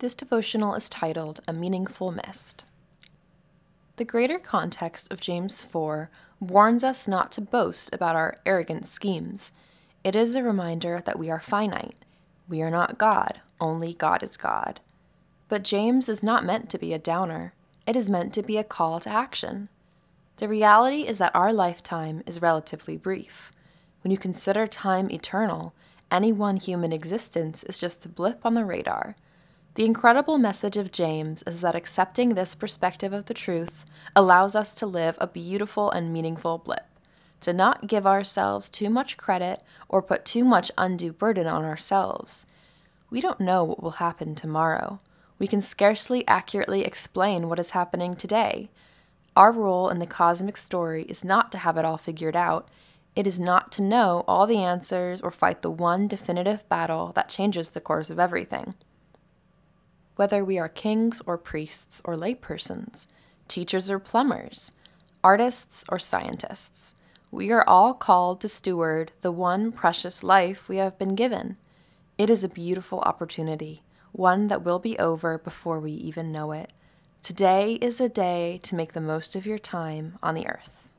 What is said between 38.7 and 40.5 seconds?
much credit or put too